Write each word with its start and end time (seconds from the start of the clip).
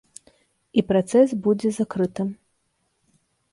І 0.81 0.83
працэс 0.91 1.29
будзе 1.45 1.69
закрытым. 1.79 2.29